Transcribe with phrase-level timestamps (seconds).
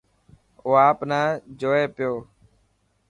[0.61, 1.19] او آپ نا
[1.59, 2.13] جوئي پيو.